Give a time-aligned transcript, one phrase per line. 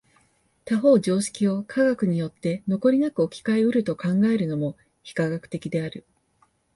[0.65, 6.07] 他方常識を科学によって残りなく置き換え得ると考えるのも非科学的である。